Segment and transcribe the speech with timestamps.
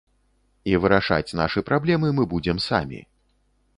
[0.71, 2.99] І вырашаць нашы праблемы мы будзем самі.